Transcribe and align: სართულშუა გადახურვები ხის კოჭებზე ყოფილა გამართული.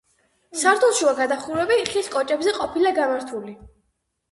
სართულშუა 0.61 1.13
გადახურვები 1.19 1.77
ხის 1.93 2.11
კოჭებზე 2.17 2.57
ყოფილა 2.59 2.97
გამართული. 3.01 3.57